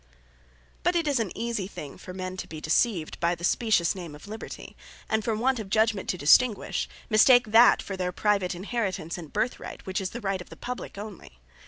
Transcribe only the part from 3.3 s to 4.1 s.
the specious